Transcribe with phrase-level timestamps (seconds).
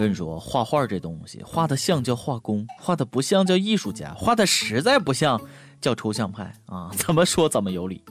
[0.00, 5.38] 跟你说，画画这东西，画的像叫画工，画的不像叫艺术家，画的实在不像
[5.78, 6.88] 叫抽象派啊！
[6.96, 8.02] 怎么说怎么有理。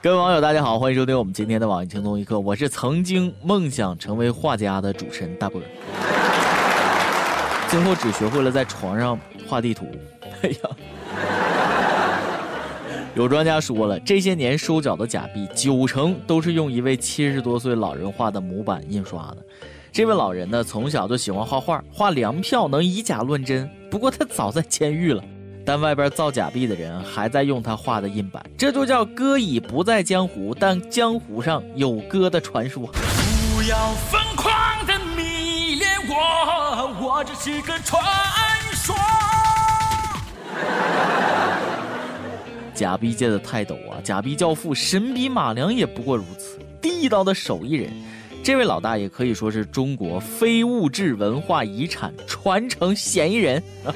[0.00, 5.60] 各位网友，大家好，欢迎收听我们今天的网易轻松一刻，我是曾经梦想成为画家的主持人大波。
[7.68, 9.18] 最后只学会了在床上
[9.48, 9.84] 画地图。
[10.42, 10.56] 哎呀，
[13.18, 19.38] 有专家说了，这些年收缴的假币九成都是用一位七十多岁老人画的模板印刷的。
[19.90, 23.68] 这位老人呢，从小就喜欢画画，画粮票能以假乱真。
[23.90, 25.20] 不过他早在监狱了，
[25.66, 32.86] 但外边造假币的人还在用他画的印版，这就叫哥已不在江湖，但江湖上有哥的传说。
[32.86, 38.00] 不要疯狂的迷恋我，我只是个传
[42.78, 47.90] 假币界的泰斗啊，假币教父神笔马良也不过如此，地道的手艺人。
[48.44, 53.60] 这位老大爷可以说是中国非物质文化遗产传承嫌疑人。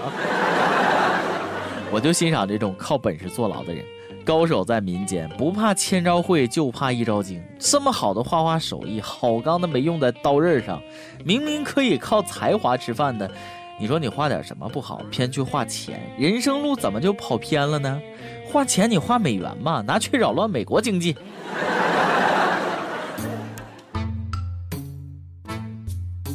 [1.92, 3.84] 我就欣赏这种靠本事坐牢的人，
[4.24, 7.40] 高手在民间，不怕千招会，就怕一招精。
[7.60, 10.82] 这么好的画画手艺，好钢的没用在刀刃上，
[11.24, 13.30] 明明可以靠才华吃饭的，
[13.80, 18.00] 你说你画点什么不好，偏去画钱，人生路怎么就跑偏了呢？
[18.46, 21.16] 画钱你画美元嘛，拿去扰乱美国经济。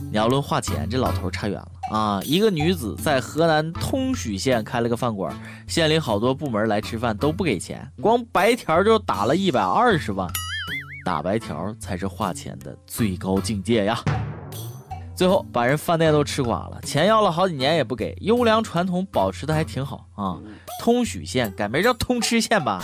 [0.10, 2.20] 你要论画钱，这老头差远了啊！
[2.26, 5.34] 一个女子在河南通许县开了个饭馆，
[5.68, 10.28] 县里好多部门来吃饭都不给钱，光白条就打了一百二十万。
[11.06, 14.04] 打白条才是画钱的最高境界呀！
[15.18, 20.38] 最后把人饭店都吃垮了，钱要了好几年也不给，优良传统保持的还挺好啊！
[20.80, 22.80] 通许县改名叫通吃县吧。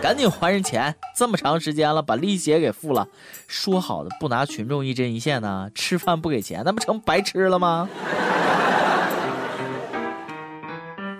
[0.00, 0.94] 赶紧还人钱！
[1.16, 3.08] 这么长时间了，把利息也给付了。
[3.48, 5.68] 说好的不拿群众一针一线呢？
[5.74, 7.88] 吃饭不给钱，那不成白吃了吗？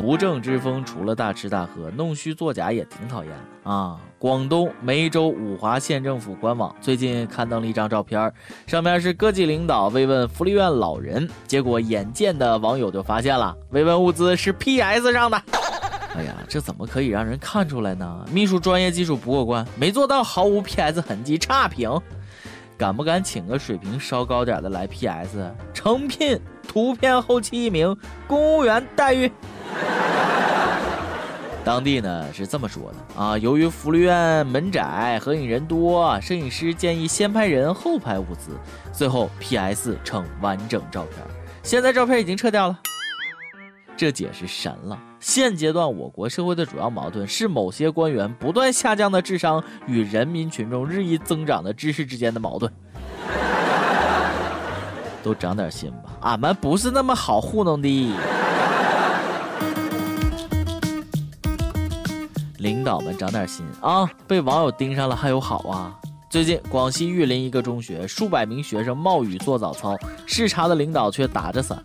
[0.09, 4.01] 不正之风，除了大吃大喝，弄虚作假也挺讨厌的啊！
[4.19, 8.33] 广东梅州五华县政府官网最近刊登了一张照片，
[8.67, 15.37] 上面是各级领导慰问福利院老人，结果眼见的网友就发现了，慰问物资是 PS 上的。
[16.17, 18.25] 哎呀，这怎么可以让人看出来呢？
[18.33, 22.01] 秘书专业技术不过关，没做到毫无 PS 痕迹，差评。
[22.79, 25.53] 敢不敢请个水平稍高点的来 PS？
[25.75, 27.97] 诚聘图片后期一名，
[28.29, 29.31] 公务员待遇。
[31.65, 38.53] 当地呢是这么说的啊，由于福利院门窄，合影人多，摄影师建议先拍人后拍物资，
[38.93, 41.17] 最后 PS 成完整照片。
[41.65, 42.79] 现在照片已经撤掉了。
[43.97, 44.97] 这解释神了。
[45.21, 52.73] 现阶段我国社会的主要矛盾是某些官员不断下降的智商与人民群众日益增长的知识之间的矛盾。
[55.23, 57.89] 都长点心吧，俺们不是那么好糊弄的。
[62.59, 64.09] 领导们长点心啊！
[64.27, 65.95] 被网友盯上了还有好啊！
[66.31, 69.97] 最近广西玉林一个中学数百名学生冒雨做早操，
[70.27, 71.83] 视察的领导却打着伞。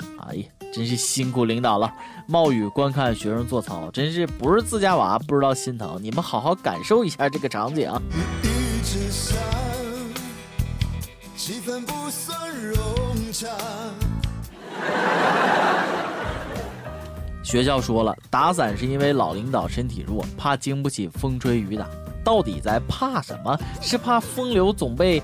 [0.74, 1.94] 真是辛苦领导了，
[2.26, 6.00] 冒雨观看学生做操，真是不是自家娃不知道心疼。
[6.02, 7.92] 你们好好感受一下这个场景。
[17.44, 21.88] 学校说了，打伞是因为老领导身体弱，怕经不起风吹雨打。
[22.24, 23.56] 到底在怕什么？
[23.80, 25.22] 是怕风流总被。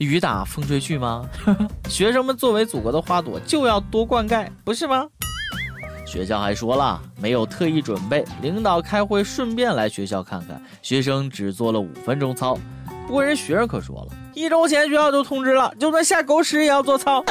[0.00, 1.28] 雨打风吹去吗？
[1.86, 5.06] 学生们作为祖国的花朵，就要多灌溉，不是吗？
[6.06, 12.58] 学校还说了，没有特意准备，领导开会顺便来学校看看，学生只做了五分钟操。
[13.06, 17.22] 不过人学生可说了，一周前学校就通知了，就算下狗屎也要做操。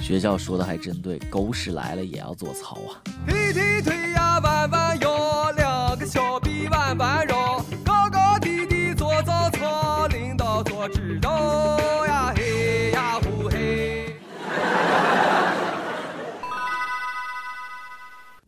[0.00, 2.98] 学校说的还真对，狗屎来了也要做操啊！
[3.28, 7.51] 踢踢腿呀，弯弯腰，两个小臂弯弯绕。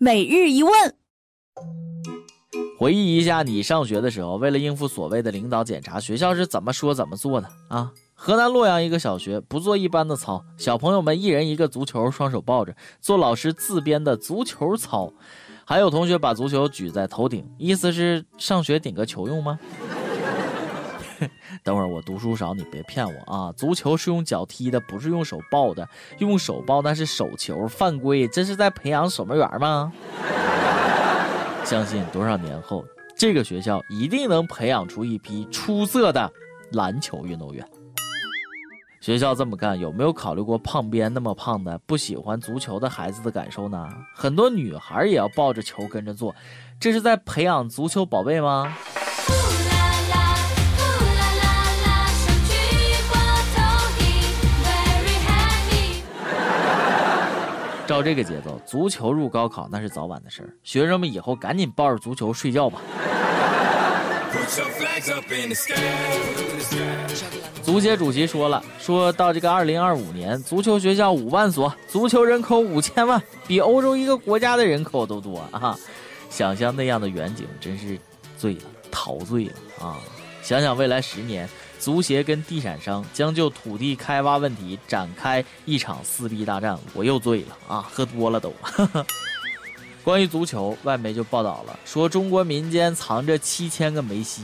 [0.05, 0.73] 每日一问，
[2.79, 7.91] 回忆一下你上学的时候，为了应付所谓的领导检查，学校是怎么说怎么做的啊？
[8.12, 15.11] 河南洛阳一个小学不做一般的操，小朋友们一人一个足球，双手抱着做老师自编的足球操，
[15.65, 19.59] 还有同学把足球举在头顶，意思是上学顶个球用吗？
[21.64, 23.50] 等会儿我读书少，你别骗我啊！
[23.56, 25.88] 足球是用脚踢的，不是用手抱的，
[26.19, 28.28] 用手抱那是手球，犯规！
[28.28, 29.90] 这是在培养守门员吗？
[31.64, 32.84] 相信多少年后，
[33.16, 36.31] 这个学校一定能培养出一批出色的
[36.72, 37.67] 篮球运动员。
[39.00, 43.88] 学校这么干，有没有考虑过胖边那么胖的不喜欢足球的孩子的感受呢？
[44.14, 46.34] 很多女孩也要抱着球跟着做，
[46.78, 48.76] 这是在培养足球宝贝吗？
[57.86, 60.48] 照这个节奏，足球入高考那是早晚的事儿。
[60.62, 62.81] 学生们以后赶紧抱着足球睡觉吧。
[67.62, 75.76] 足协主席说了，说到这个二零二五年，足球学校五万所，足球人口五千万，比欧洲一个国家的人口都多啊！
[76.31, 77.98] 想象那样的远景，真是
[78.36, 79.96] 醉了，陶醉了啊！
[80.42, 81.48] 想想未来十年，
[81.79, 87.85] 足协跟地产商将就土地开挖问题展开一场撕逼大战，我又醉了啊！
[87.93, 88.53] 喝多了都。
[90.03, 94.43] 关于足球，外媒就报道了，说中国民间藏着七千个梅西。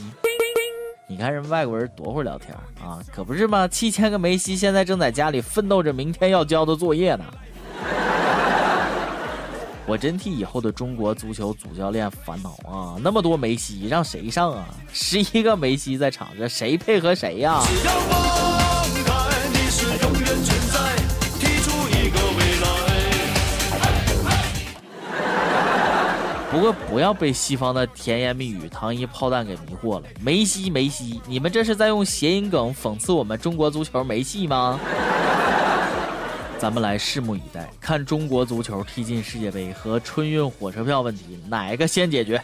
[1.07, 3.67] 你看人外国人多会聊天啊，可不是吗？
[3.67, 7.25] 七千个梅西现在正在家里奋斗着明天要交的作业呢。
[9.87, 12.95] 我真替以后的中国足球主教练烦恼啊！
[13.03, 14.65] 那么多梅西，让谁上啊？
[14.93, 17.61] 十一个梅西在场上，谁配合谁呀？
[26.51, 30.03] 不过不要被西方的甜言蜜语、糖衣炮弹给迷惑了。
[30.21, 34.79] 梅西，梅西，你们这是在用谐音梗讽刺我们中国足球没戏吗？
[36.61, 42.39] 咱们来拭目以待，看中国足球踢进世界杯和春运火车票问题哪个先解决。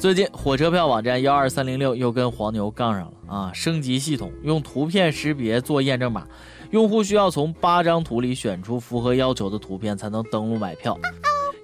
[0.00, 3.52] 最近火车票网站幺二三零六又跟黄牛杠上了啊！
[3.54, 6.26] 升级系统，用图片识别做验证码。
[6.72, 10.98] 用户需要从八张图里选出符合要求的图片才能登录买票。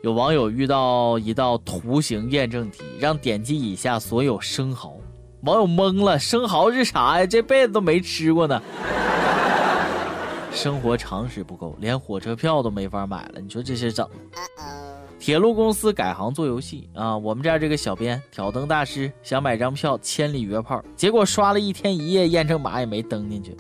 [0.04, 5.00] 有网友遇到一道图形验证题，让点击以下所有生蚝。
[5.42, 7.26] 网友懵了，生蚝是啥呀？
[7.26, 8.62] 这辈子都没吃过呢。
[10.52, 13.40] 生活常识不够，连火车票都没法买了。
[13.40, 14.08] 你说这是整？
[15.18, 17.16] 铁路公司改行做游戏啊！
[17.16, 23.56] 我们这儿这个小编挑灯大师想买张票千里约炮，结果刷了一天一夜验证码也没登进去。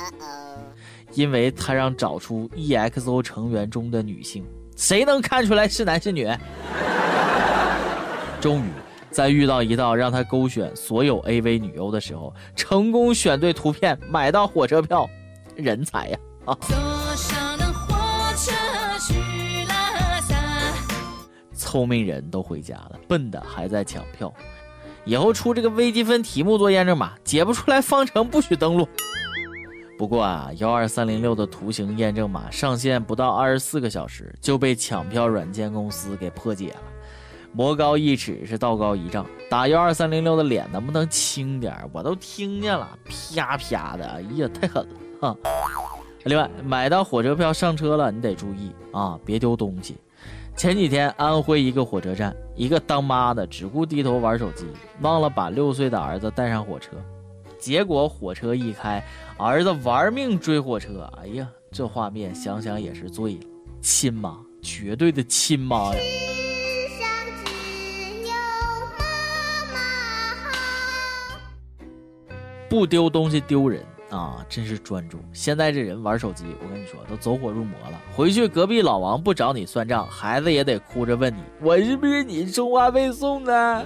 [1.12, 4.44] 因为他让找出 EXO 成员中的女性，
[4.76, 6.28] 谁能看出来是男是女？
[8.40, 8.68] 终于
[9.10, 15.08] 在遇到一道让他勾选所有 AV 女优的时候，成功选对图片，买到火车票，
[15.54, 16.18] 人才呀！
[16.18, 16.31] 啊！
[21.54, 24.32] 聪明人都回家了，笨的还在抢票。
[25.04, 28.86] 以后出这个微积分题目做验证码，解不出来方程不许登录。
[29.96, 36.80] 不过啊，幺二三零六的图形验证码上线不到二十四个小时就被抢票软件公司给破解了。
[37.52, 41.76] 魔高一尺是道高一丈，打幺二三零六的脸能不能轻点？
[41.92, 42.98] 我都听见了，
[43.36, 45.36] 啪啪的，哎呀，太狠了哈！
[46.24, 49.96] 另外，买到火车票上车了，你得注意啊，别丢东西。
[50.56, 54.66] 前几天，安徽一个火车站，一个当妈的只顾低头玩手机，
[55.00, 56.90] 忘了把六岁的儿子带上火车。
[57.58, 59.02] 结果火车一开，
[59.36, 61.10] 儿子玩命追火车。
[61.20, 63.40] 哎呀，这画面想想也是醉了。
[63.80, 66.00] 亲妈，绝对的亲妈呀！
[72.68, 75.18] 不丢东西丢人啊，真是专注。
[75.32, 77.98] 现在这人玩手机，我跟你说都走火入魔了。
[78.14, 83.84] 回去隔壁老王不找你算账，孩子也得哭着问你：我是不是你充话费送的？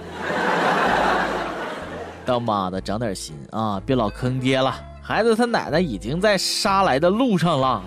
[2.25, 4.75] 当妈的长点心啊，别老坑爹了。
[5.01, 7.81] 孩子他奶奶已经在杀来的路上了。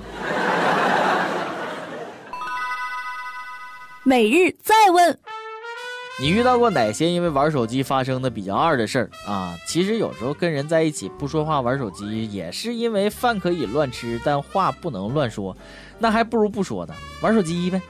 [4.03, 5.19] 每日再问，
[6.21, 9.57] 你遇到过哪些因为玩手机发生的比较二的事儿啊？
[9.67, 15.57] 其实有时候跟人在一起不说话玩手机，也是因为饭可以乱吃，但话不能乱说，
[15.99, 17.81] 那还不如不说呢，玩手机呗。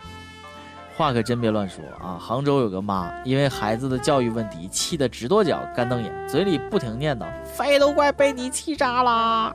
[0.97, 2.17] 话可真别乱说啊！
[2.21, 9.53] 杭州有个妈，因为孩子的教育问题，气得直跺脚、干瞪眼，嘴里不停念叨：“肺都快被你气炸啦！”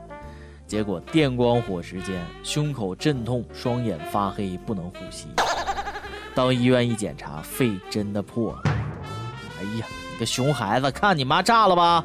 [0.66, 5.28] 结果电光火石间，胸口阵痛，双眼发黑，不能呼吸。
[6.36, 8.58] 到医院一检查，肺真的破了。
[8.66, 12.04] 哎呀，你个熊孩子，看你妈炸了吧！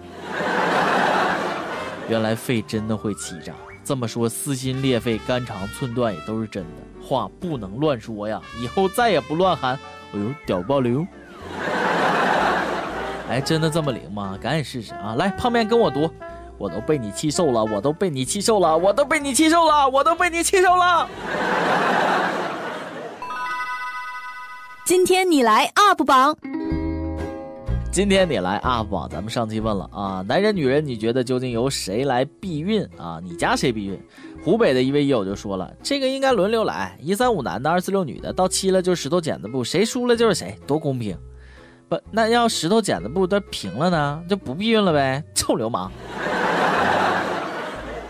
[2.07, 3.51] 原来肺真的会气炸。
[3.83, 6.69] 这么说，撕心裂肺、肝肠寸断也都是真的。
[7.05, 8.39] 话不能乱说呀！
[8.61, 9.77] 以后再也不乱喊。
[10.13, 11.05] 哎呦，屌爆流！
[13.29, 14.37] 哎，真的这么灵吗？
[14.41, 15.15] 赶紧试试啊！
[15.17, 16.09] 来，泡面跟我读，
[16.57, 21.09] 我都被你气瘦了，我都被你气瘦了，我都被你气瘦了，我都被你气瘦了。
[24.83, 26.35] 今天你来 UP 榜。
[27.91, 33.19] 今天你来 UP 榜，咱们上期问了啊，男人女人，你觉得究竟由谁来避孕啊？
[33.23, 33.99] 你家谁避孕？
[34.43, 41.15] 湖北的一位友就说了，这个应该轮流来，一三五男的，二四六女的，到七了就石头剪子布，谁输了就是谁，多公平。
[41.87, 45.91] 不，那要石头剪子布都平了呢，就不避孕了呗，臭流氓。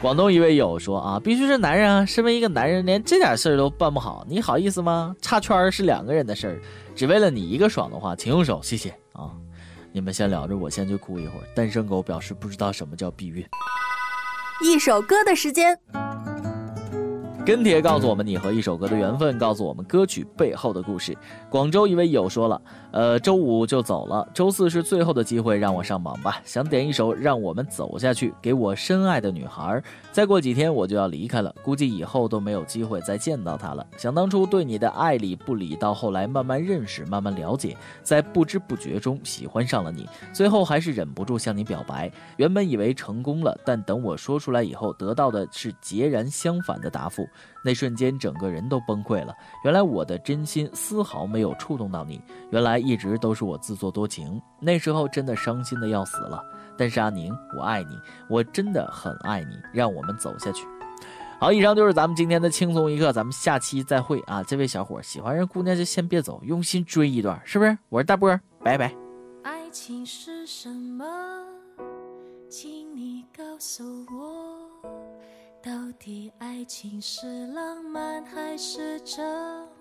[0.02, 5.16] 广东一位友说啊，必须是男人啊，身为一个男人，连这点事儿都办不好，你好意思吗？
[5.22, 6.60] 插圈是两个人的事儿，
[6.96, 9.30] 只为了你一个爽的话，请用手，谢谢啊。
[9.92, 11.44] 你们先聊着，我先去哭一会儿。
[11.54, 13.46] 单身狗表示不知道什么叫避孕。
[14.64, 15.78] 一首歌的时间。
[17.44, 21.18] 跟帖告诉我们你和一首歌的缘分，告诉我们歌曲背后的故事。
[21.50, 26.40] 广州一位友说了，呃，周五就走了，周四是最后的机会，让我上榜吧。
[26.46, 29.82] 想点一首《让我们走下去》，给我深爱的女孩。
[30.12, 33.86] 再过几天我就要离开了，估计以后都没有机会再见到她了。
[33.98, 42.12] 想当初对你的爱理不理，到后来慢慢认识，慢慢了解，在不知不觉中喜欢上了你，最后还是忍不住向你表白。
[42.38, 47.28] 原本以为成功了，但等我说出来以后，得到的是截然相反的答复。
[47.64, 49.34] 那瞬间，整个人都崩溃了。
[49.64, 54.42] 原来我的真心丝毫没有触动到你，原来一直都是我自作多情。
[54.60, 56.44] 那时候真的伤心的要死了。
[56.78, 57.98] 但是阿宁，我爱你，
[58.30, 59.60] 我真的很爱你。
[59.74, 60.66] 让我们走下去。
[61.40, 64.44] 好，以上就是咱们今天的轻松一刻，咱们下期再会啊！
[64.44, 67.78] 这位小伙喜欢人姑娘就先别走，用心追一段，是不是？
[67.90, 68.96] 我是大波，拜拜。
[69.42, 71.04] 爱情是什么？
[72.48, 73.84] 请你告诉
[74.16, 74.61] 我。
[75.64, 79.22] 到底爱情是浪漫还是折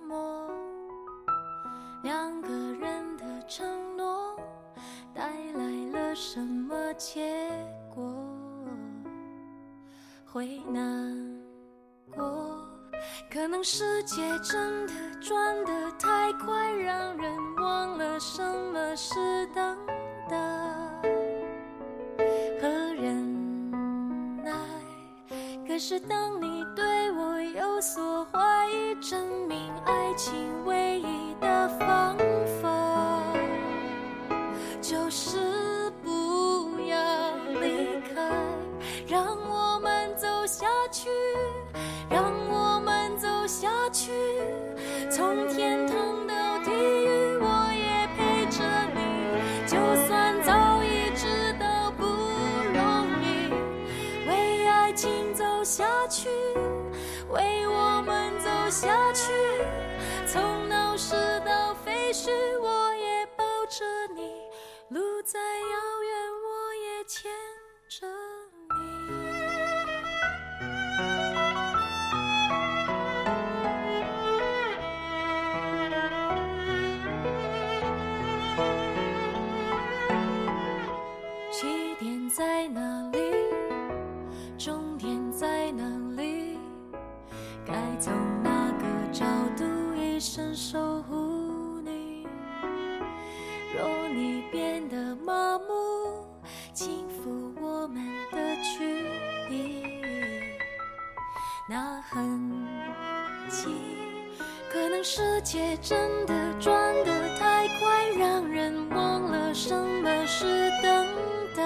[0.07, 0.47] 磨？
[2.03, 4.37] 两个人的承诺
[5.15, 7.51] 带来了什么结
[7.95, 8.05] 果？
[10.27, 11.41] 会难
[12.15, 12.59] 过，
[13.33, 19.79] 可能世界真的转得太快，让人忘了什么是等
[20.29, 20.70] 待。
[25.91, 26.40] 是灯
[55.61, 55.65] 走。
[55.65, 56.31] 下去，
[57.29, 59.31] 为我们走下去，
[60.27, 61.15] 从闹市
[61.45, 64.33] 到废墟，我也抱着你，
[64.89, 67.31] 路再遥远，我也牵
[67.91, 68.07] 着
[96.81, 98.83] 轻抚我们的距
[99.51, 99.85] 离
[101.69, 102.51] 那痕
[103.51, 103.69] 迹，
[104.73, 106.73] 可能世界真的转
[107.05, 111.07] 得太快，让人忘了什么是等
[111.55, 111.63] 待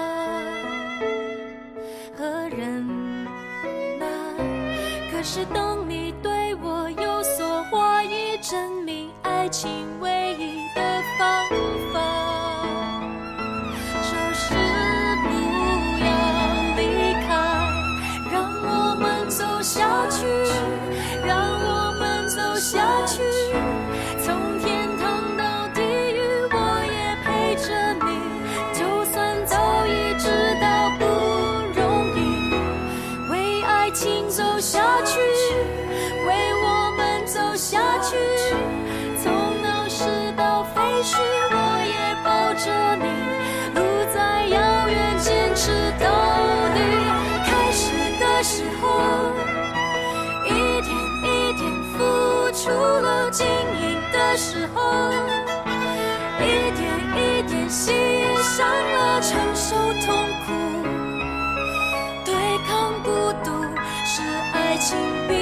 [2.17, 2.85] 和忍
[3.97, 4.05] 耐。
[5.13, 6.04] 可是当你
[57.69, 58.23] 心已
[58.93, 60.53] 了，承受痛苦，
[62.23, 62.33] 对
[62.67, 63.09] 抗孤
[63.43, 63.51] 独，
[64.05, 64.21] 是
[64.53, 65.33] 爱情必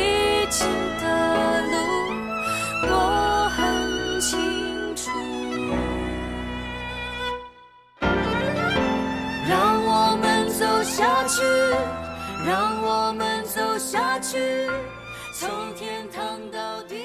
[0.50, 0.68] 经
[1.01, 1.75] 的路，
[2.84, 5.12] 我很清楚。
[9.48, 11.42] 让我们走下去，
[12.48, 14.70] 让我们走下去，
[15.34, 17.02] 从天堂到地。